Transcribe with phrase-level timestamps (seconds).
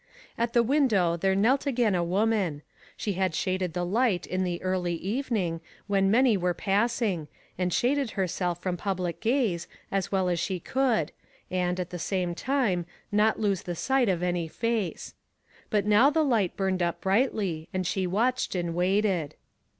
[0.35, 2.63] At the window there knelt again a woman.
[2.97, 8.09] She had shaded the light in the early evening, when many were passing, and shaded
[8.17, 11.11] herself from public gaze, as well as she could,
[11.51, 15.13] and, at the same time, not lose the sight of any face.
[15.69, 19.35] But now the light burned up brightly, and she watched and waited.